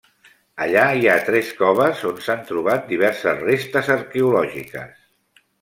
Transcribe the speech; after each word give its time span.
Allà 0.63 0.85
hi 1.01 1.05
ha 1.11 1.17
tres 1.27 1.51
coves 1.59 2.01
on 2.11 2.23
s'han 2.29 2.43
trobat 2.49 2.89
diverses 2.95 3.39
restes 3.47 3.93
arqueològiques. 3.99 5.01